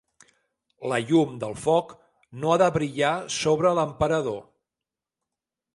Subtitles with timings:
[0.91, 1.91] La llum del foc
[2.45, 4.45] no ha de brillar sobre l'emperador.